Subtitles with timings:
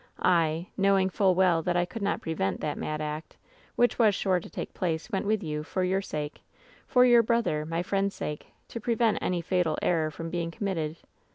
[0.17, 3.37] I— ^knowing full well that I could not prevent that mad act
[3.75, 6.41] which was sure to take place— ^went with you, for your sake,
[6.87, 10.97] for your brother, my friend's sake, to prevent any fatal error from being committed.